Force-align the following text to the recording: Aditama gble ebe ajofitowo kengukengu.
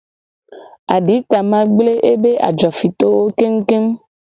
Aditama 0.95 1.59
gble 1.73 1.93
ebe 2.11 2.31
ajofitowo 2.47 3.21
kengukengu. 3.37 3.99